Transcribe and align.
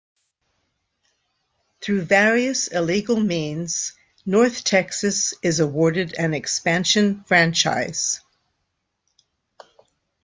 Through 1.81 2.05
various 2.05 2.67
illegal 2.69 3.19
means, 3.19 3.93
North 4.25 4.63
Texas 4.63 5.35
is 5.43 5.59
awarded 5.59 6.15
an 6.15 6.33
expansion 6.33 7.23
franchise. 7.25 8.19